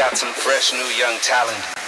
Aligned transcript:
got 0.00 0.16
some 0.16 0.32
fresh 0.32 0.72
new 0.72 0.88
young 0.96 1.18
talent. 1.18 1.79